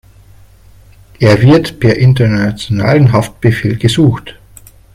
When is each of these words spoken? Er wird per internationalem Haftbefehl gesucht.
Er 1.19 1.39
wird 1.43 1.79
per 1.79 1.95
internationalem 1.99 3.11
Haftbefehl 3.11 3.77
gesucht. 3.77 4.33